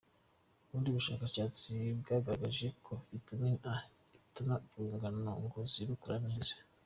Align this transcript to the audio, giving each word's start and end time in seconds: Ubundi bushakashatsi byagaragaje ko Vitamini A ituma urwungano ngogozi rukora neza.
Ubundi 0.65 0.89
bushakashatsi 0.97 1.73
byagaragaje 2.01 2.67
ko 2.85 2.91
Vitamini 3.11 3.57
A 3.73 3.75
ituma 4.19 4.53
urwungano 4.71 5.17
ngogozi 5.41 5.79
rukora 5.89 6.17
neza. 6.27 6.53